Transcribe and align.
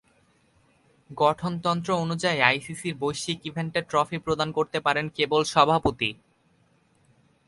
গঠনতন্ত্র 1.09 1.89
অনুযায়ী 1.95 2.39
আইসিসির 2.41 2.95
বৈশ্বিক 2.99 3.39
ইভেন্টে 3.45 3.81
ট্রফি 3.81 4.17
প্রদান 4.17 4.49
করতে 4.51 4.77
পারেন 4.79 5.05
কেবল 5.09 5.41
সভাপতি। 5.53 6.09